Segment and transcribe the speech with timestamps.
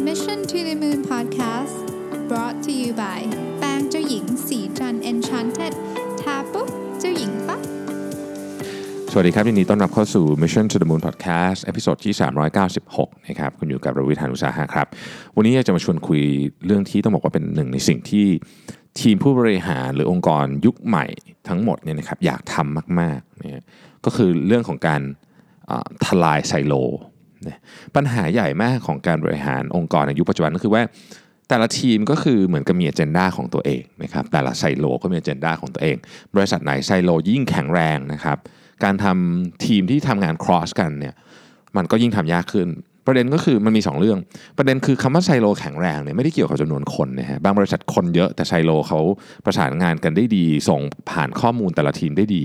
[0.00, 1.86] Mission to the Moon Podcast
[2.28, 3.20] brought to you by
[3.58, 5.72] แป้งเจ้าหญิงศรีจันทร์ Enchanted
[6.20, 6.68] ทาปุ๊บ
[7.00, 7.60] เจ้าหญิงปั๊บ
[9.10, 12.14] สวัสดีครับยินดีต้อนรับเข้าสู่ Mission to the Moon Podcast episode ที่
[12.70, 14.86] 396 นะครับคุณอยู่กับรวิศ หาญอุตสาหะครับ
[15.36, 16.20] วันนี้อยากจะมาชวนคุย
[16.66, 18.26] เรื่องที่ต้องบอกว่าเป็นหนึ่งในสิ่งที่
[19.00, 21.06] ทีมผู้บริหารหรือองค์กรยุคใหม่
[21.48, 23.64] ทั้งหมดเนี่ยนะครับอยากทำมากๆเนี่ย
[24.04, 25.02] ก็คือเรื่องของการ
[26.04, 26.74] ทลายไซโล
[27.96, 30.82] ปัญหาใหญ่มากของการบริหารองค์กรในยุคปัจจุบันก็คือว่า
[31.48, 35.96] แต่ละทีมก็คือเหมือนกับมีอ g e n d a ของตัวเองนะครับแต่ละไซโลก็มีอ g e n d a ของตัวเอง
[36.34, 38.38] บริษัทไหนไซโลยิ่งแข็งแรงนะครับ
[38.84, 41.14] การทำทีมที่ทำงาน cross กันเนี่ย
[41.76, 42.68] มันก็ยิ่งทำยากขึ้น
[43.06, 44.18] ประเด็นก็คือมันมี 2 เรื่อง
[44.58, 49.00] ประเด็นคือคำว่าไซโลแข็งแรงเนี่ยไม่ได้เกี่ยวกับจำนวนคนนะฮะบางบริษัทคนเยอะแต่ไซโลเขา
[49.44, 50.80] ประสานงานกันได้ดี ส่ง
[51.10, 52.42] ผ่านข้อมูลแต่ละทีมได้ดี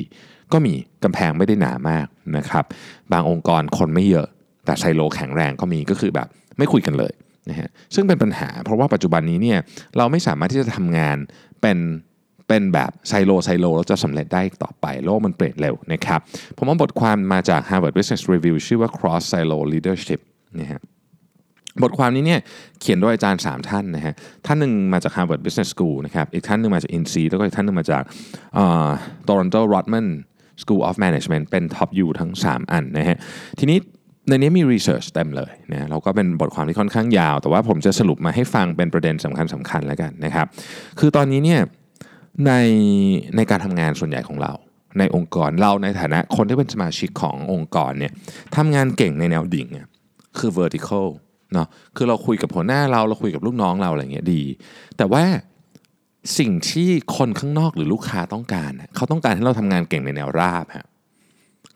[0.53, 0.73] ก็มี
[1.03, 2.07] กำแพงไม่ได้หนามาก
[2.37, 2.65] นะครับ
[3.11, 4.27] บางองค์กรคนไม่เยอะ
[4.69, 7.13] แต่ไซโลแข็งแรงก็มีก็คือแบบไม่คุยกันเลย
[7.49, 9.59] นะฮะซึ่งเป็นปัญหา เพราะว่าปัจจุบันนี้เนี่ย
[9.97, 11.17] เราไม่สามารถที่จะทำงาน
[11.61, 11.77] เป็น
[12.47, 16.19] เป็นแบบไซโลไซโลแล้วจะสำเร็จได้ต่อไปโลกมันเปลี่ยนเร็วนะครับ
[16.57, 20.21] ผมว่าบทความมาจาก Harvard Business Review ชื่อว่า Cross Silo Leadership
[20.59, 20.81] นะฮะ
[21.83, 22.39] บทความนี้เนี่ย
[22.79, 24.13] เขียนโดยอาจารย์ 3 ท่านนะฮะ
[24.45, 28.03] ท่านหนึ่งมาจาก Harvard Business School นะครับอีกท่านหนึ่งมาจาก INSEAD แล้วก็อีกท่านหนึ่งมาจาก
[29.27, 30.07] Toronto Rotman
[30.61, 33.17] School of Management เป็น Top U ทั้ง 3 อันนะฮะ
[33.59, 33.77] ทีนี้
[34.29, 40.47] ในนี้มี research เต็มเลยนะเราก็เป็นบทความที่ค่อนข้างยาว แต่ว่าผมจะสรุปมาให้ฟังเป็นประเด็นสำคัญสำคัญแล้วกันนะครับ
[40.99, 41.61] คือตอนนี้เนี่ย
[42.45, 42.51] ใน
[43.35, 44.53] ในการทำงานส่วนใหญ่ของเรา
[44.99, 48.11] ในองค์กรเราในฐานะคนที่เป็นสมาชิกขององค์กรเนี่ย
[48.55, 49.87] ทำงานเก่งในแนวดิ่งเนี่ย
[50.37, 51.07] คือ vertical
[51.53, 54.41] เนาะคือเราคุยกับหัวหน้าเราเราคุยกับลูกน้องเราอะไรเงี้ยดี
[54.97, 55.23] แต่ว่า
[56.37, 60.87] สิ่งที่คนข้างนอกหรือลูกค้าต้องการน่ะเขาต้องการให้เราทำงานเก่งในแนวราบฮะ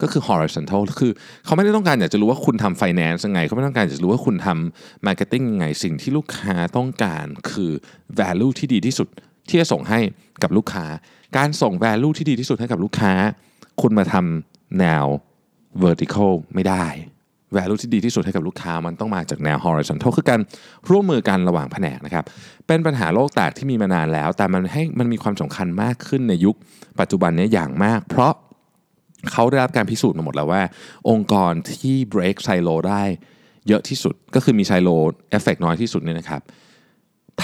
[0.01, 1.11] ก็คือ horizontal คือ
[1.45, 7.71] เขาไม่ได้ต้องการอยากจะรู้ว่าคุณทำ finance ยังไง เขาไม่ต้องการอยากจะรู้ว่าคุณทำ marketing ยังไง สิ่งที่ลูกค้าต้องการคือ
[8.19, 9.07] value ที่ดีที่สุด
[9.49, 9.99] ที่จะส่งให้
[10.43, 10.85] กับลูกค้า
[11.37, 13.13] การส่ง value ที่ดีที่สุดให้กับลูกค้า
[13.81, 15.05] คุณมาทำแนว
[15.83, 16.85] vertical ไม่ได้
[17.55, 20.39] value ที่ดีที่สุดให้กับลูกค้ามันต้องมาจากแนว horizontal คือการ
[20.89, 22.23] ร่วมมือกันระหว่างแผนกนะครับ
[22.67, 26.55] เป็นปัญหาโลกแตกที่มีมานานแล้ว แต่มันให้มันมีความสำคัญมากขึ้นในยุค
[26.99, 28.33] ปัจจุบันนี้อย่างมาก เพราะ
[29.31, 30.61] เขาได้รับการพิสูจน์มาหมดแล้วว่า
[31.09, 33.03] องค์กรที่ break silo ได้
[33.67, 34.89] เยอะที่สุดก็คือมี silo
[35.29, 36.41] effect น้อยที่สุดเนี่ยนะครับ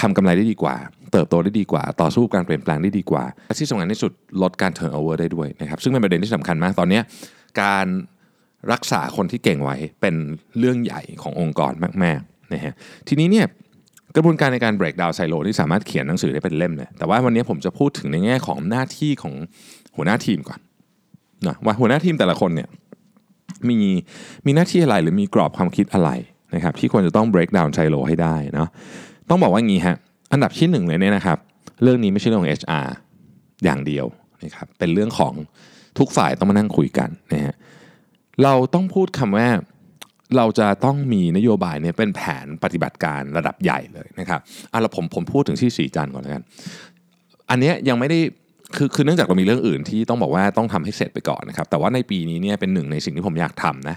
[0.08, 0.76] ำกำไรได้ดีกว่า
[1.12, 7.00] เติบโตได้ดีกว่า ต่อสู้การเปลี่ยนแปลงได้ดีกว่าและที่สำคัญที่สุดลดการ turnover ได้ด้วยนะครับซึ่งเป็นประเด็นที่สำคัญมากตอนนี้
[7.62, 7.86] การ
[8.72, 10.14] รักษาคนที่เก่งไว้เป็น
[10.58, 11.72] เรื่องใหญ่ขององค์กร
[12.04, 12.74] มากๆนะฮะ
[13.08, 13.46] ทีนี้เนี่ย
[14.16, 19.34] กระบวนการในการ break down ไซโลที่สามารถเขียนหนังสือได้เป็นเล่มเลยแต่ว่าวันนี้ผมจะพูดถึงในแง่ของหน้าที่ของ
[19.96, 20.60] หัวหน้าทีมก่อน
[21.46, 22.68] นะว่าหัวหน้าทีมแต่ละคนเนี่ย
[23.68, 23.78] มี
[24.46, 26.10] มีหน้าที่อะไรหรือมีกรอบความคิดอะไร
[26.54, 28.68] นะครับที่ควรจะต้อง break down ไซโลให้ได้เนาะ
[29.28, 29.96] ต้องบอกว่างี้ฮะ
[30.32, 31.38] อันดับที่หนึ่งเลยเนี่ยนะครับ
[31.82, 32.86] เรื่องนี้ไม่ใช่เรื่องของ HR
[33.64, 34.06] อย่างเดียว
[34.44, 35.34] นะครับเป็นเรื่องของ
[35.98, 37.54] ทุกฝ่ายต้องมานั่งคุยกันนะฮะ
[38.42, 39.48] เราต้องพูดคำว่า
[40.36, 44.40] เราจะต้องมีนโยบายเนี่ยเป็นแผนปฏิบัติการระดับใหญ่เลยนะครับ
[44.72, 46.42] อะเราผมผมพูดถึงที่สีจันก่อนแล้วกัน
[47.50, 48.18] อันเนี้ยยังไม่ได้
[48.76, 53.96] คือคือเนื่องจากเรามีเรื่องอื่นที่ต้องบอกว่าต้องทำให้เสร็จไปก่อนนะครับ แต่ว่าในปีนี้เนี่ยเป็นหนึ่งในสิ่งที่ผมอยากทำนะ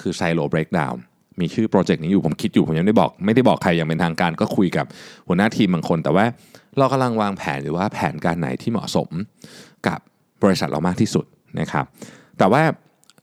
[0.00, 0.96] คือไซโล breakdown
[1.40, 4.86] มีชื่อโปรเจกต์นี้อยู่ผมคิดอยู่ผมยังไม่ได้บอก ไม่ได้บอกใครอย่างเป็นทางการก็คุยกับ
[5.26, 6.24] หัวหน้าทีมบางคน แต่ว่า
[6.78, 9.08] เรากำลังวางแผนหรือว่าแผนการไหนที่เหมาะสม
[9.86, 9.98] กับ
[10.42, 11.24] บริษัทเรามากที่สุด
[11.60, 11.84] นะครับ
[12.38, 12.62] แต่ว่า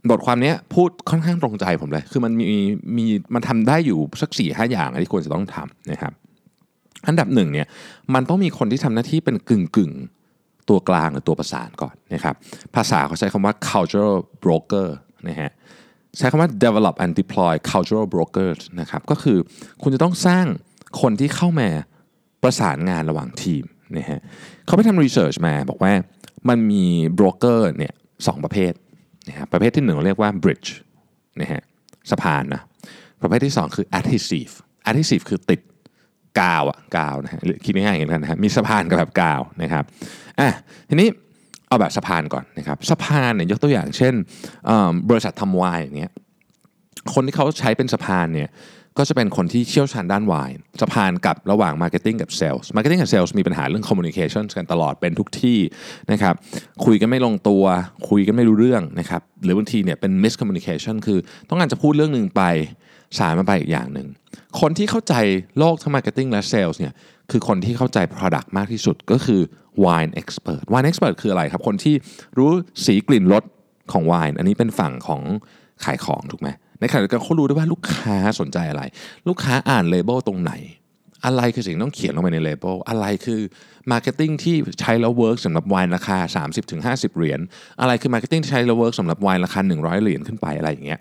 [0.10, 2.46] บทความนี้พูดค่อนข้างตรงใจผมเลย คือมันมี
[2.98, 6.14] มีมันทำได้อยู่สักสี่ห้าอย่างที่ควรจะต้องทำนะครับ
[7.08, 7.68] อันดับหนึ่งเนี่ย
[8.14, 9.92] มันต้องมีคนที่ทำหน้าที่เป็นกึ่งกึ่ง
[10.70, 12.36] ตัวกลางหรือตัวประสานก่อนนะครับ
[12.76, 14.88] ภาษาเขาใช้คำว่า cultural broker
[15.30, 15.52] นะฮะ
[16.18, 19.38] ใช้คำว่า develop and deploy cultural brokers นะครับก็คือ
[19.82, 20.46] คุณจะต้องสร้าง
[21.02, 21.70] คนที่เข้ามา
[22.44, 23.64] ประสานงานระหว่างทีม
[23.98, 24.20] นะฮะ
[24.66, 25.94] เขาไปทำรีเสิร์ชมาบอกว่า
[26.50, 26.86] มันมี
[27.16, 27.94] โบรกเกอร์เนี่ย
[28.28, 28.74] สองประเภท
[29.28, 30.70] นะฮะประเภทที่หนึ่งเราเรียกว่า bridge
[31.42, 31.62] นะฮะ
[32.12, 32.62] สะพานนะ
[33.22, 34.54] ประเภทที่สองคือ adhesive
[34.90, 35.62] adhesive คือติด
[36.40, 39.84] กาวอะกาวนะฮะคิดง่ายๆอย่างนั้นนะฮะมีสะพานกับแบบกาวนะครับ
[40.40, 40.50] อะ
[40.90, 41.10] ทีนี้
[41.68, 44.14] เอาแบบสะพานก่อนนะครับสะพานเนี่ยยกตัวอย่างเช่น
[45.10, 46.12] บริษัททำไวน์อย่างเงี้ย
[47.14, 48.50] คนที่เขาใช้เป็นสะพานเนี่ย
[48.98, 55.60] ก็จะเป็นคนที่เชี่ยวชาญด้านไวน์สะพานกับระหว่าง marketing กับ sales marketing กับเซลส์มีปัญหาเรื่อง communication กันตลอดเป็นทุกที่
[56.12, 56.36] นะครับ
[56.86, 57.64] คุยกันไม่ลงตัว
[58.10, 62.42] คุยกันไม่รู้เรื่องนะครับหรือบางทีเนี่ยเป็น miscommunication คือต้องการจะพูดเรื่องหนึ่งไป
[63.20, 64.08] สื่อสารมาไปอีกอย่างหนึ่ง
[64.62, 65.14] คนที่เข้าใจ
[65.60, 66.94] โลกทั้ง marketing และเซลส์เนี่ย
[67.32, 69.42] คือคนที่เข้าใจ Product มากที่สุดก็คือ
[69.86, 71.96] wine expert wine expert คืออะไรครับคนที่
[72.38, 72.52] รู้
[72.86, 73.44] สีกลิ่นรส
[73.92, 75.22] ของไวน์อันนี้เป็นฝั่งของ
[75.84, 76.50] ขายของถูกไหม
[76.82, 78.84] ในขณะเดียวกันเขารู้ด้วยว่าลูกค้าสนใจอะไร
[79.28, 80.54] ลูกค้าอ่าน label ตรงไหน
[81.26, 83.42] อะไรคือสิ่งต้องเขียนลงไปใน label อะไรคือ
[83.92, 86.18] marketing ที่ใช้แล้ว work สำหรับไวน์ราคา
[86.68, 87.40] 30-50 เหรียญ
[87.82, 91.00] อะไรคือ marketing ที่ใช้แล้ว work สำหรับไวน์ราคา 100 เหรียญขึ้นไปอะไรอย่างเงี้ย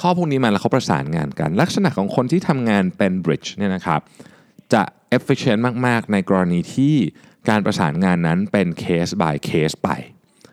[0.00, 4.00] ข้อพวกนี้มาแล้วเขาประสานงานกัน ลักษณะของคนที่ทำงานเป็น bridge เนี่ยนะครับ
[4.72, 4.82] จะ
[5.16, 6.94] efficient มาก ๆ ในกรณีที่
[7.48, 9.88] การประสานงานนั้นเป็น case by case ไป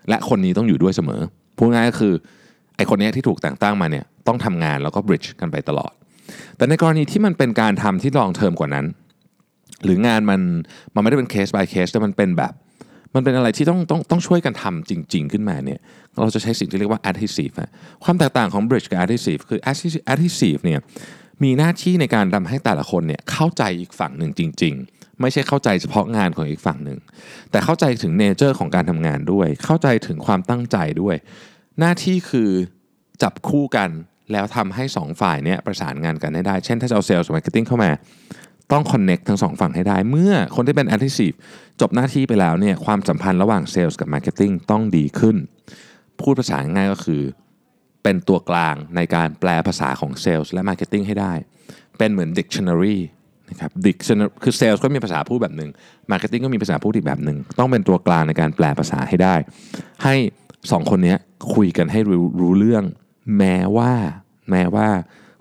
[0.10, 1.22] และคนนี้ต้องอยู่ด้วยเสมอ
[1.58, 2.14] พูดง่ายก็คือ
[2.76, 5.94] ไอคนนี้ที่ถูกแต่งตั้งมาเนี่ย ต้องทำงานแล้วก็ bridge กันไปตลอด
[6.58, 8.86] แต่ในกรณีที่มันเป็นการทำที่ลองเทอมกว่านั้น
[9.84, 10.42] หรืองานมัน
[10.94, 12.54] มันไม่ได้เป็น case by case แต่มันเป็นแบบ
[13.16, 15.80] มันเป็นอะไรที่ต้องต้องต้องช่วยกันทำจริง ๆ ขึ้นมาเนี่ย
[16.20, 17.54] เราจะใช้สิ่งที่เรียกว่า adhesive
[18.04, 19.60] ความแตกต่างของ bridge กับ adhesive คือ
[20.14, 20.80] adhesive เนี่ย
[21.44, 27.00] มีหน้าที่ในการทำให้แต่ละคนเนี่ยเข้าใจอีกฝั่งหนึ่งจริง ๆไม่ใช่เข้าใจเฉพาะงานของอีกฝั่งหนึ่ง
[27.52, 31.16] แต่เข้าใจถึง nature ของการทำงานด้วย เข้าใจถึงความตั้งใจด้วย
[31.80, 32.50] หน้าที่คือ
[33.24, 33.90] จับคู่กัน
[34.32, 37.92] แล้วทำให้สองฝ่ายเนี่ยประสานงานกันให้ได้ เช่นถ้าจะเอา sales marketing เข้ามา
[38.72, 41.36] ต้อง connect ทั้งสองฝั่งให้ได้ เมื่อคนที่เป็น adhesive
[41.82, 45.36] จบหน้าที่ไปแล้วเนี่ยความสัมพันธ์ระหว่างเซลล์กับ marketing ต้องดีขึ้น
[46.22, 47.22] พูดภาษาง่ายก็คือ
[48.04, 51.34] เป็นตัวกลางในการแปลภาษาของเซลล์และ marketing ให้ได้
[51.98, 52.98] เป็นเหมือน dictionary
[53.50, 55.70] นะครับ dictionary คือเซลล์ก็มีภาษาพูดแบบหนึ่ง
[56.12, 59.36] marketing ก็มีภาษาพูดอีกแบบหนึ่งต้องเป็นตัวกลางในการแปลภาษาให้ได้
[60.04, 60.16] ให้
[60.72, 61.16] สองคนนี้
[61.56, 62.84] คุยกันให้รู้รู้เรื่อง
[63.38, 63.92] แม้ว่า
[64.50, 64.88] แม้ว่า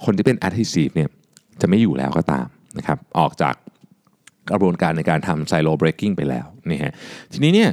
[0.05, 1.09] คนที่เป็น adhesive เนี่ย
[1.61, 2.47] จะไม่อยู่แล้วก็ตาม
[2.79, 3.55] นะครับออกจาก
[4.51, 6.95] กระบวนการในการทำไซโลเบรกกิ้งไปแล้วนี่ฮะ
[7.33, 7.71] ทีนี้เนี่ย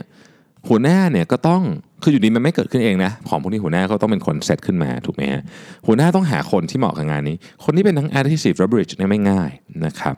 [0.67, 1.61] หัวหน้าเนี่ยก็ต้อง
[2.03, 5.43] คืออยู่ดีมันไม่เกิดขึ้นเองนะของพวกนี้หัวหน้าก็ต้องเป็นคนเซตขึ้นมาถูกไหมฮะ
[5.87, 9.51] หัวหน้าต้องหาคนที่เหมาะกับงานนี้ คนที่เป็นทั้ง adhesive และ bridge เนี่ยไม่ง่าย
[9.85, 10.15] นะครับ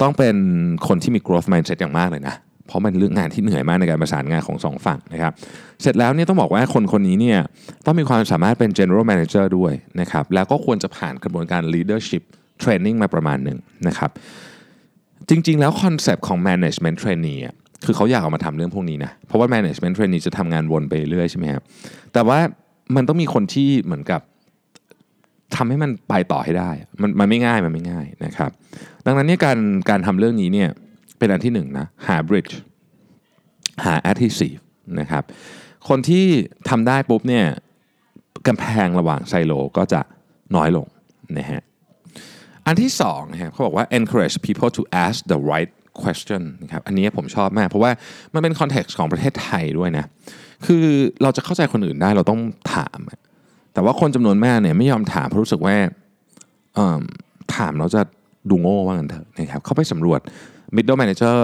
[0.00, 0.36] ต้องเป็น
[0.88, 2.34] คนที่มี growth mindset อย่างมากเลยนะ
[2.66, 5.32] เพราะมันเรื่องงานที่เหนื่อยมากในการประสานงานของสองฝั่งนะครับ
[5.82, 7.38] เสร็จแล้วเนี่ยต้องบอกว่าคนคนนี้เนี่ย
[7.84, 12.22] ต้องมีความสามารถเป็น general manager ด้วยนะครับ แล้วก็ควรจะผ่านกระบวนการ leadership
[12.62, 13.58] training มาประมาณหนึ่ง
[13.88, 14.10] นะครับ
[15.28, 17.40] จริงๆ แล้วคอนเซปต์ของ management trainee
[17.84, 21.62] คือเขาอยากเอามาทำเรื่องพวกนี้นะ เพราะว่า management trainee จะทำงานวนไปเรื่อยใช่ไหมครับ
[22.12, 22.38] แต่ว่า
[22.96, 24.20] มันต้องมีคนที่เหมือนกับ
[25.56, 26.70] ทำให้มันไปต่อให้ได้
[27.02, 28.50] มันมันไม่ง่ายมันไม่ง่ายนะครับ
[29.06, 29.58] ดังนั้นเนี่ยการ
[29.90, 30.68] การทำเรื่องนี้เนี่ย
[31.18, 32.54] เป็นอันที่หนึ่งนะหา bridge
[33.84, 34.62] หา adhesive
[35.00, 35.24] นะครับ
[35.88, 36.26] คนที่
[36.68, 37.46] ทำได้ปุ๊บเนี่ย
[38.46, 40.00] กำแพงระหว่างไซโลก็จะ
[40.56, 40.86] น้อยลง
[41.38, 41.62] นะฮะ
[42.66, 45.70] อันที่สองนะครับเขาบอกว่า encourage people to ask the right
[46.02, 47.92] question นะครับอันนี้ผมชอบมาก เพราะว่า
[48.34, 50.04] มันเป็นคอนเท็กซ์ของประเทศไทยด้วยนะ
[50.66, 50.84] คือ
[51.22, 52.40] เราจะเข้าใจคนอื่นได้เราต้อง
[52.74, 52.98] ถาม
[53.74, 55.76] แต่ว่าคนจำนวนมากเนี่ยไม่ยอมถามเพราะรู้สึกว่า
[57.56, 58.02] ถามเราจะ
[58.50, 60.20] ดูโง่ว่างันเถอะนะครับเขาไปสำรวจ
[60.76, 61.36] middle manager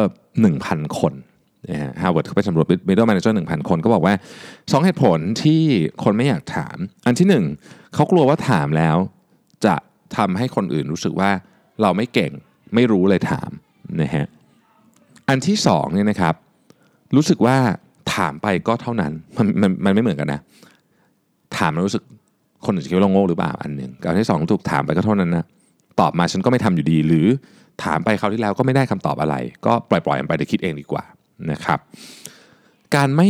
[0.44, 1.12] 1,000 คน
[1.70, 4.14] นะฮะ Harvard เขาไปสำรวจ middle manager 1,000 คนก็บอกว่า
[4.48, 5.62] 2 เหตุผลที่
[6.04, 6.76] คนไม่อยากถาม
[7.06, 8.96] อันที่ 1เขากลัวว่าถามแล้ว
[9.66, 9.74] จะ
[10.16, 11.30] ทำให้คนอื่นรู้สึกว่า
[11.82, 12.32] เราไม่เก่ง
[12.74, 13.50] ไม่รู้เลยถาม
[14.00, 14.26] นะฮะ
[15.28, 16.34] อันที่สองเนี่ยนะครับ
[17.16, 17.56] รู้สึกว่า
[18.14, 20.40] ถามไปก็เท่านั้นมันมันมันไม่เหมือนกันนะ
[21.58, 22.04] ถามแล้วรู้สึก
[22.64, 25.44] คนอื่นจะคิดว่าเราโง่หรือเปล่าอันหนึ่งกับอันที่สองถูกถามไปก็เท่านั้นนะ
[26.00, 27.26] ตอบมาฉันก็ไม่ทำอยู่ดี หรือ
[27.84, 29.36] ถามไปคราวที่แล้วก็ไม่ได้คำตอบอะไร
[29.66, 31.04] ก็ปล่อยปล่อยมันไปเดี๋ยวคิดเองดีกว่า
[31.52, 31.78] นะครับ
[32.94, 33.28] การไม่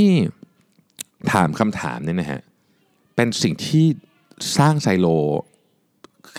[1.32, 2.40] ถามคำถามเนี่ยนะฮะ
[3.16, 3.86] เป็นสิ่งที่
[4.58, 5.06] สร้างไซโล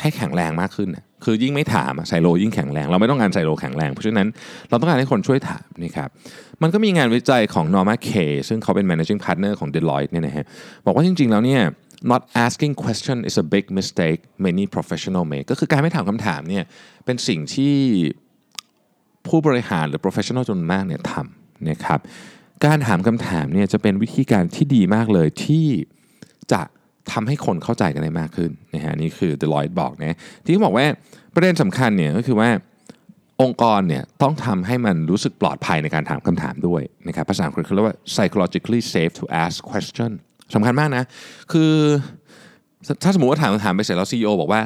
[0.01, 4.27] ให้แข็งแรงมากขึ้นนะคือยิ่งไม่ถามไซโลยิ่งแข็งแรง เราไม่ต้องการไซโลแข็งแรง เพราะฉะนั้น
[4.69, 6.09] เราต้องการให้คนช่วยถามนี่ครับ
[6.61, 8.09] มันก็มีงานวิจัยของ Norma K
[8.47, 10.45] ซึ่งเขาเป็น managing partner ของ Deloitte เนี่ยนะฮะ
[10.85, 11.61] บอกว่าจริงๆแล้วเนี่ย
[12.11, 16.63] not asking question is a big mistake many professional make ก็คือการไม่ถามคำถามเนี่ย
[17.05, 17.75] เป็นสิ่งที่
[19.27, 21.99] ผู้บริหารหรือ professional จำนวนมากเนี่ยทำนะครับ
[22.65, 25.65] การถามคำถามเนี่ยจะเป็นวิธีการที่ดีมากเลยที่
[26.51, 26.61] จะ
[27.11, 30.85] ทำให้คนเข้าใจกันได้มากขึ้นนะฮะนี่คือ Deloitte บอกนะที่เขาบอกว่า
[31.33, 32.49] ประเด็นสำคัญเนี่ยก็คือว่า
[33.41, 40.11] องค์กรเนี่ยต้องทำให้มันรู้สึกปลอดภัยในการถามคำถามด้วยนะครับภาษาอังกฤษเขาเรียกว่า psychologically safe to ask question
[40.55, 41.03] สำคัญมากนะ
[41.51, 41.71] คือ
[43.03, 44.61] ถ้าสมมติว่าถามคำถามไปเสร็จแล้ว CEO บอกว่า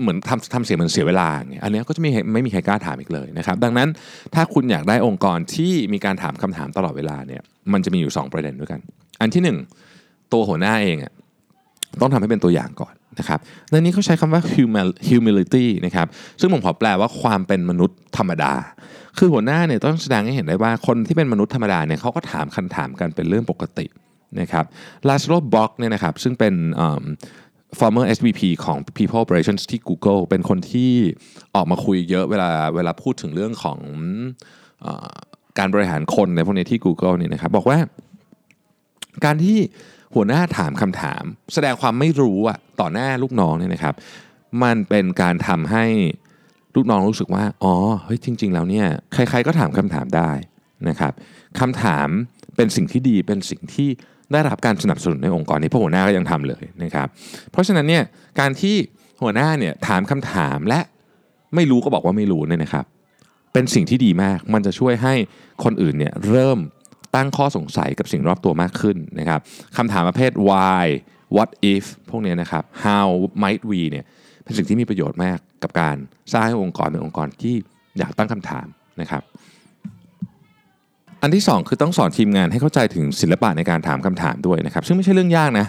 [0.00, 3.88] เหมือนทำทำเสียเหมือนเสียเวลาอย่างเงี้ยอันนี้ก็จะไม่ไม่มีใครกล้าถามอีกเลยนะครับ ดังนั้น
[4.34, 7.42] ถ้าคุณอยากได้องค์กรที่มีการถามคำถามตลอดเวลาเนี่ย
[7.72, 8.80] มันจะมีอยู่ 2 ประเด็นด้วยกัน
[9.20, 9.42] อันที่
[9.88, 11.12] 1 ตัวหัวหน้าเองอะ
[12.00, 13.38] ต้องทำให้เป็นตัวอย่างก่อนนะครับ
[13.70, 14.42] ในนี้เขาใช้คำว่า
[15.08, 16.06] humility นะครับ
[16.40, 18.52] ซึ่งผมขอแปลว่าความเป็นมนุษย์ธรรมดา
[19.18, 23.86] คือหัวหน้าเนี่ยต้องแสดงให้เห็นได้ว่าคนที่เป็นมนุษย์ธรรมดาเนี่ยเขาก็ถามคำถามกันเป็นเรื่องปกติ
[24.40, 24.64] นะครับ
[25.08, 26.54] ลาสโลบ็อกเนี่ยนะครับซึ่งเป็น
[27.78, 30.92] former SVP ของ People Operations ที่ Google เป็นคนที่
[31.54, 33.78] ออกมาคุยเยอะเวลาเวลาพูดถึงเรื่องของ
[34.84, 34.86] อ
[35.58, 37.78] การบริหารคนในพวกนี้ที่ Google เนี่ยนะครับบอกว่า
[39.24, 39.58] การที่
[40.14, 41.22] หัวหน้าถามคำถาม
[41.54, 43.94] แสดงความไม่รู้อะต่อหน้าลูกน้องเนี่ยนะครับ
[44.62, 45.84] มันเป็นการทำให้
[46.74, 50.30] ลูกน้องรู้สึกว่าอ๋อเฮ้ยจริง ๆ แล้วเนี่ยใคร ๆ ก็ถามคำถามได้
[50.88, 51.12] นะครับ
[51.60, 52.08] คำถาม
[52.56, 53.88] เป็นสิ่งที่ดีเป็นสิ่งที่
[54.32, 57.08] ได้รับการสนับสนุนในองค์กรนี้เพราะหัวหน้าก็ยังทำเลยนะครับ
[57.50, 58.04] เพราะฉะนั้นเนี่ย
[58.40, 58.76] การที่
[59.22, 60.80] หัวหน้าเนี่ยถามคำถามและ
[61.54, 62.84] ไม่รู้ก็บอกว่าไม่รู้เนี่ยนะครับ
[63.52, 65.14] เป็นสิ่งที่ดีมากมันจะช่วยให้
[65.64, 66.58] คนอื่นเนี่ยเริ่ม
[67.14, 69.40] ตั้งข้อสงสัยกับสิ่งรอบตัวมากขึ้นนะครับ
[69.76, 70.84] คำถามประเภท why
[71.36, 73.08] what if พวกนี้นะครับ how
[73.42, 74.04] might we เนี่ย
[74.44, 75.96] เป็นสิ่งที่มีประโยชน์มากกับการ
[76.32, 77.56] สร้างให้องค์กรเป็นองค์กรที่
[77.98, 78.66] อยากตั้งคำถาม
[79.00, 79.22] นะครับ
[81.22, 85.66] อันที่ 2 คือต้องสอนทีมงานให้เข้าใจถึงศิลปะในการถามคำถามด้วยนะครับ ซึ่งไม่ใช่เรื่องยากนะ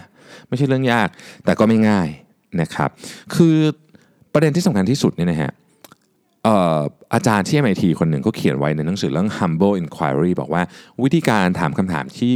[0.50, 1.08] ไม่ใช่เรื่องยาก
[1.46, 2.08] แต่ก็ไม่ง่าย
[2.62, 2.90] นะครับ
[3.36, 3.56] คือ
[4.34, 5.52] ประเด็นที่สำคัญที่สุดเนี่ยนะฮะ
[7.14, 10.64] อาจารย์ที่ MIT คนหนึ่งก็เขียนไว้ในหนังสือเรื่อง humble inquiry บอกว่า
[11.04, 12.34] วิธีการถามคำถามที่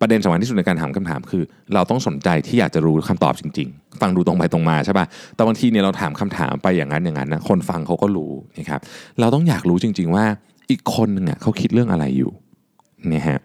[0.00, 1.42] ประเด็นสำคัญที่สุดในการถามคำถามคือ
[1.74, 8.80] เราต้องสนใจที่อยากจะรู้คำตอบจริง ๆ ฟังดูตรงไปตรงมาใช่ปะ่ะแต่บางทีเนี่ยเราถามคำถามไปอย่างนั้นอย่างนั้นนะคนฟังเขาก็รู้นะครับ
[9.20, 10.24] เราต้องอยากรู้จริง ๆ ว่า
[10.70, 12.32] อีกคนหนึ่งอะเขาคิดเรื่องอะไรอยู่
[13.08, 13.40] เนี่ยฮะ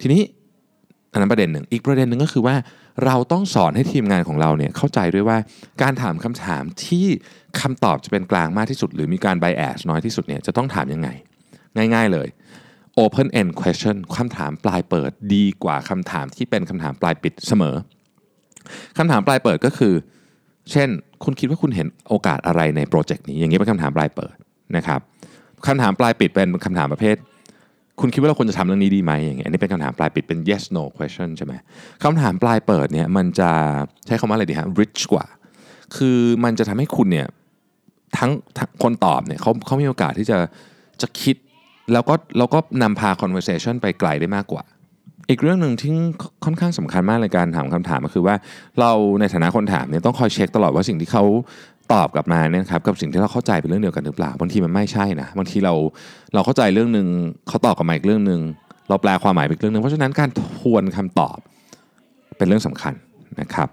[0.00, 0.22] ทีนี้
[1.12, 2.56] อันนั้นประเด็นหนึ่งอีกประเด็นหนึ่งก็คือว่า
[3.04, 5.38] เราต้องสอนให้ทีมงานของเราเนี่ยเข้าใจด้วยว่า
[5.82, 7.06] การถามคำถามที่
[7.60, 11.08] คำตอบจะเป็นกลางมากที่สุด หรือมีการไบแอสน้อยที่สุดเนี่ยจะต้องถามยังไง
[11.94, 12.28] ง่าย ๆเลย
[13.02, 17.74] open end question คำถามปลายเปิดดีกว่าคำถามที่เป็นคำถามปลายปิดเสมอ
[18.98, 19.94] คำถามปลายเปิดก็คือ
[20.70, 20.88] เช่น
[21.24, 24.34] คุณคิดว่าคุณเห็นโอกาสอะไรในโปรเจกต์นี้ อย่างนี้เป็นคำถามปลายเปิด
[24.76, 25.00] นะครับ
[25.66, 27.16] คำถามปลายปิดเป็นคำถามประเภท
[28.00, 31.52] คุณคิดว่าเราควรจะทำเรื่องนี้ดีไหมอย่างเงี้ยอันนี้เป็นคำถามปลายปิดเป็น yes no question ใช่ไหม
[32.02, 33.50] คำถามปลายเปิดเนี่ยมันจะ
[34.06, 35.26] ใช้คำว่าอะไรดีฮะ rich กว่า
[35.96, 37.26] คือมันจะทำให้คุณเนี่ย
[38.18, 38.30] ทั้ง
[38.82, 40.38] คนตอบเนี่ยเขาเขามีโอกาสที่จะ
[41.02, 41.36] จะคิด
[41.92, 44.64] แล้วก็เราก็นำพา conversation ไปไกลได้มากกว่า
[45.30, 45.92] อีกเรื่องหนึ่งที่
[46.44, 48.34] ค่อนข้างสำคัญมากในการถามคำถามก็คือว่า
[48.80, 51.24] เราในฐานะคนถามเนี่ยต้องคอยเช็คตลอดว่าสิ่งที่เขา
[51.92, 55.74] ตอบกลับมาเนี่ยครับกับสิ่งที่เราเข้าใจเป็นเรื่องเดียวกันหรือเปล่าบางทีมันไม่ใช่นะบางทีเรา
[56.34, 57.06] เราเข้าใจเรื่องหนึ่ง
[57.48, 58.40] เขาตอบกลับมาอีกเรื่องหนึ่ง
[58.88, 61.38] เราแปลความหมายไปอีกเรื่องหนึ่งเพราะฉะนั้นการทวนคำตอบ
[62.36, 62.94] เป็นเรื่องสำคัญ
[63.40, 63.68] นะครับ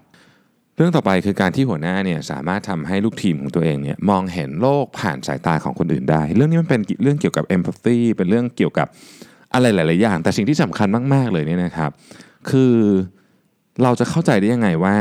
[0.76, 8.86] เรื่องต่อไปคือการที่หัวหน้าเนี่ยสามารถทำให้ลูกทีมของตัวเองเนี่ยมองเห็นโลกผ่านสายตาของคนอื่นได้ เรื่องนี้มันเป็นเรื่องเกี่ยวกับ empathy เป็นเรื่องเกี่ยวกับ
[9.54, 11.90] อะไรหลาย ๆ อย่าง แต่สิ่งที่สำคัญมาก ๆ เลยเนี่ยนะครับ
[12.50, 12.74] คือ
[13.82, 14.96] เราจะเข้าใจได้ยังไงว่า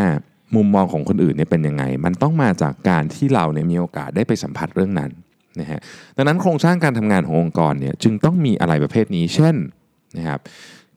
[0.55, 5.11] มุมมองของคนอื่นเนี่ยเป็นยังไง มันต้องมาจากการที่เราเนี่ยมีโอกาสได้ไปสัมผัสเรื่องนั้น
[5.59, 5.79] นะฮะ
[6.17, 9.55] ดังนั้นโครงสร้างการทำงานขององค์กรเนี่ยจึงต้องมีอะไรประเภทนี้ เช่น
[10.17, 10.39] นะครับ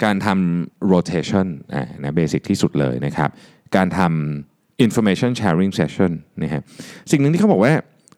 [0.05, 3.31] การทำ rotation อ่านะเบสิกที่สุดเลยนะครับ
[3.77, 6.63] การทำ information sharing session นะฮะ
[7.11, 7.73] สิ่งหนึ่งที่เขาบอกว่า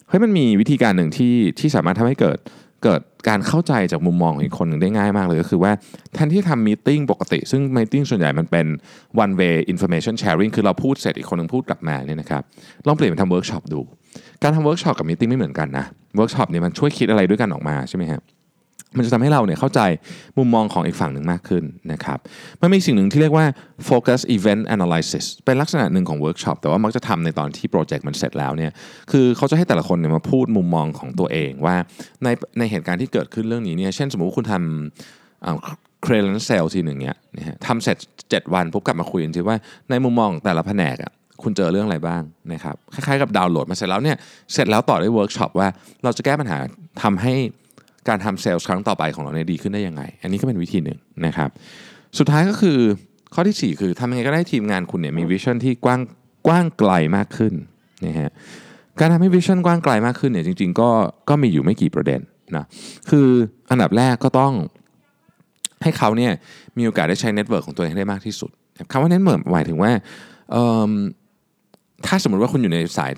[0.08, 2.38] เฮ้ยมันมีวิธีการหนึ่งที่ที่สามารถทำให้เกิด
[2.84, 5.72] เกิดการเข้าใจจากมุมมองของอีกคนหนึ่งได้ง่ายมากเลยก็คือว่า
[6.14, 8.66] แทนที่ทำ meeting ปกติ ซึ่ง meeting ส่วนใหญ่มันเป็น
[9.22, 12.42] one way information sharing คือเราพูดเสร็จอีกคนหนึ่งพูดกลับมาเนี่ยนะครับ
[12.86, 13.80] ลองเปลี่ยนเป็นทำเวิร์กช็อปดู
[14.42, 15.84] การทำเวิร์กช็อปกับ meeting ไม่เหมือนกันนะ
[16.16, 18.22] เวิร์กช็อปเนี่ยมันช่วยคิดอะไรด้วยกันออกมาใช่ไหมครับ
[18.96, 19.80] มันจะทำให้เราเนี่ยเข้าใจ
[20.38, 22.18] มุมมองของอีกฝั่งหนึ่งมากขึ้นนะครับ
[22.60, 23.46] มันมีสิ่งหนึ่งที่เรียกว่า
[23.88, 28.72] focus event analysis เป็นลักษณะหนึ่งของเวิร์กช็อปแต่ว่ามักจะทำในตอนที่โปรเจกต์มันเสร็จแล้วเนี่ย
[29.10, 31.76] คือเขาจะให้แต่ละคนเนี่ยมาพูดมุมมองของตัวเองว่า
[32.24, 32.28] ใน
[32.58, 37.16] ในเหตุการณ์ที่เกิดขึ้นเรื่องนี้เนี่ยเช่นสมมติคุณทำ grand sale ทีหนึ่งเนี่ย
[37.66, 39.56] ทำเสร็จ 7 วันปุ๊บกลับมาคุยกันทีว่า
[39.90, 41.12] ในมุมมองแต่ละแผนกอะ
[41.42, 44.16] คุณเจอเรื่องอะไรบ้างนะครับคล้ายๆกับดาวน์โหลดมาเสร็จแล้วเนี่ย
[44.52, 45.68] เสร็จแล้วต่อด้วยเวิร์กช็อปว่า
[46.04, 46.58] เราจะแก้ปัญหา
[47.02, 47.34] ทำให้
[48.08, 51.50] การทำเซลล์ครั้งต่อไปของเราเนี่ยดีขึ้นได้ยังไง อันนี้ก็เป็นวิธีหนึ่งนะครับ
[52.18, 52.78] สุดท้ายก็คือ
[53.34, 56.00] ข้อที่ 4 คือทำยังไงก็ได้ทีมงานคุณเนี่ยมี vision ที่กว้าง
[56.46, 57.54] กว้างไกลมากขึ้น
[58.06, 58.30] นะฮะ
[59.00, 60.90] การทำให้ vision กว้างไกลมากขึ้นเนี่ยจริงๆก็
[61.28, 62.20] ก็มีอยู่ไม่กี่ประเด็น
[62.56, 62.64] นะ
[63.10, 63.26] คือ
[63.70, 64.52] อันดับแรกก็ต้อง
[65.82, 66.32] ให้เขาเนี่ย
[66.78, 68.50] มีโอกาสได้ใช้ network ของตัวเองได้มากที่สุด
[68.90, 69.92] คำว่า network หมายถึงว่า
[72.06, 73.12] ถ้าสมมติว่าคุณอยู่ในสาย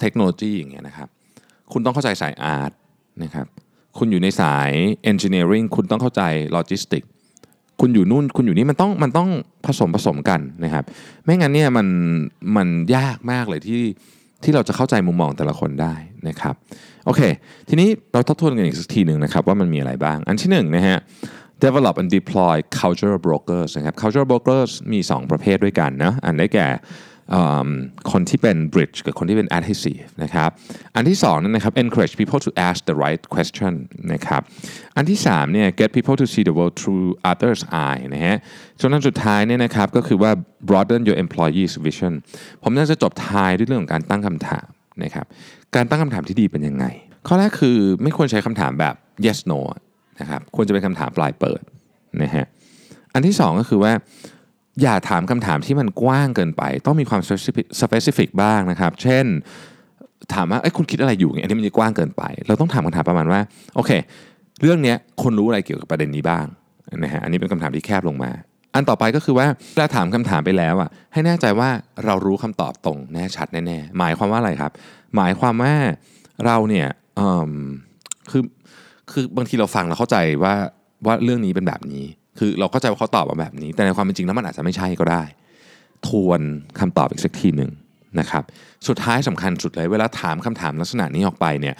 [0.00, 1.08] เทคโนโลยีอย่างเงี้ยนะครับ
[1.72, 2.72] คุณต้องเข้าใจสาย art
[3.22, 3.46] นะครับ
[3.98, 4.70] คุณอยู่ในสาย
[5.10, 6.22] engineering คุณต้องเข้าใจ
[6.56, 7.02] logistic
[7.80, 9.28] คุณอยู่นู่นคุณอยู่นี่มันต้องมันต้อง
[9.66, 10.84] ผสมผสมกันนะครับ
[11.24, 11.86] ไม่งั้นเนี่ยมัน
[12.56, 13.82] มันยากมากเลยที่
[14.44, 15.94] ที่เราจะเข้าใจมุมมองแต่ละคนได้
[16.28, 16.54] นะครับ
[17.06, 17.20] โอเค
[17.68, 20.98] ทีนี้เราทบทวนกันอีกสักทีหนึ่งนะครับว่ามันมีอะไรบ้าง อันที่หนึ่งนะฮะ
[21.64, 26.68] develop and deploy cultural brokers นะครับ cultural brokers มี 2 ประเภทด้วยกันนะอันได้แก่
[28.12, 30.50] คนที่เป็น bridge กับคนที่เป็น adhesive นะครับ
[30.94, 33.72] อันที่2นั่นนะครับ encourage people to ask the right question
[34.12, 34.42] นะครับ
[34.96, 38.36] อันที่3เนี่ย get people to see the world through others eye นะฮะ
[38.80, 40.30] จนอันสุดท้ายเนี่ยนะครับก็คือว่า
[40.68, 42.12] broaden your employees vision
[42.62, 44.68] ผมน่าจะจบท้ายด้วยเรื่องของการตั้งคำถาม
[45.04, 45.26] นะครับ
[45.76, 46.86] การตั้งคำถามที่ดีเป็นยังไง
[47.26, 48.94] ข้อแรกคือไม่ควรใช้คำถามแบบ
[49.26, 49.60] yes no
[50.20, 51.62] นะครับควรจะเป็นคำถามปลายเปิด
[52.22, 52.46] นะฮะ
[53.14, 53.92] อันที่ 2 ก็คือว่า
[54.82, 59.26] อย่าถามคำถามที่มันกว้างเกินไป ต้องมีความ specific specific บ้างนะครับ เช่น
[60.34, 63.40] ถามว่าเอ้คุณคิดอะไรอยู่เนี่ยอันนี้มันจะกว้างเกินไป เราต้องถามคำถามประมาณว่า
[63.76, 63.90] โอเค
[64.62, 66.46] เรื่องเนี้ยคนรู้อะไรเกี่ยวกับประเด็นนี้บ้าง
[67.04, 68.32] นะฮะอันนี้เป็นคำถามที่แคบลงมา
[68.74, 71.68] อันต่อไปก็คือว่าเวลาถามคำถามไปแล้วอะให้แน่ใจว่า
[72.04, 74.72] เรารู้คำตอบตรงแน่ชัดแน่ๆหมายความว่าอะไรครับ
[75.16, 75.74] หมายความว่า
[76.46, 77.52] เราเนี่ยอืม
[78.30, 78.42] คือ
[79.10, 80.54] คือบางทีเราฟังเราเข้าใจว่า
[81.06, 82.04] ว่าเรื่องนี้เป็นแบบนี้
[82.42, 85.22] คือเราเข้าใจว่าเขาตอบมาแบบนี้ แต่ในความเป็นจริงแล้วมันอาจจะไม่ใช่ก็ได้
[86.08, 86.40] ทวน
[86.80, 87.70] คำตอบอีกสักทีหนึ่ง
[88.20, 88.44] นะครับ
[88.88, 91.74] สุดท้ายสำคัญสุดเลยเวลาถามคำถามลักษณะนี้ออกไปเนี่ย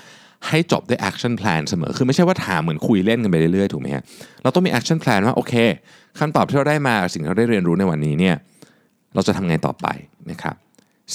[0.49, 4.03] ให้จบด้วย action plan เสมอ คือไม่ใช่ว่าถามเหมือนคุยเล่นกันไปเรื่อยๆ ถูกไหมฮะ
[4.43, 5.55] เราต้องมี action plan ว่าโอเค
[6.21, 8.37] คำตอบที่เราได้มาสิ่งที่เราได้เรียนรู้ในวันนี้เนี่ย
[9.15, 9.87] เราจะทำไงต่อไป
[10.31, 10.57] นะครับ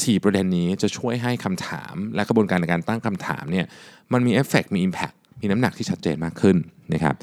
[0.02, 3.66] สี่ประเด็นนี้จะช่วยให้คำถามและกระบวนการในการตั้งคำถามเนี่ย
[4.14, 6.58] มันมีเอฟเฟกมี impact มีน้ำหนักที่ชัดเจนมากขึ้น
[6.94, 7.16] นะครับ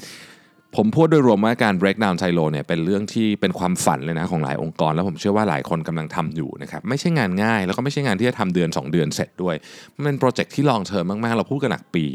[0.77, 9.55] ผมพูดโดยรวมว่าการ break down silo เนี่ยเป็นเรื่องที่เป็นความฝันเลยนะของหลายองค์กร แล้วผมเชื่อว่าหลายคนกำลังทำอยู่นะครับไม่ใช่งานง่าย แล้วก็ไม่ใช่งานที่จะทำเดือน 2 เดือนเสร็จด้วย
[9.95, 12.05] มันเป็นโปรเจกต์ที่ลองเทอมมากๆ เราพูดกันหลักปี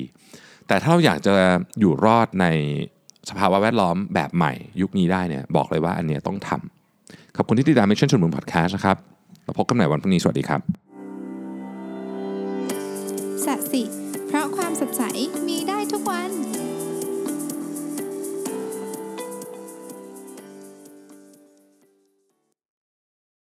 [0.68, 1.34] แต่ถ้าเราอยากจะ
[1.80, 2.46] อยู่รอดใน
[3.30, 8.96] สภาวะแวดล้อมแบบใหม่ ยุคนี้ได้เนี่ยบอกเลยว่าอันเนี้ยต้องทำขอบคุณที่ติดตาม Mission to the Moon Podcast นะครับ
[9.44, 10.60] เราพบกันใหม่วันพรุ่งนี้สวัสดีครับ
[13.44, 13.82] สัสิ
[14.28, 15.02] เพราะความสดใส
[15.48, 16.47] มีได้ทุกวัน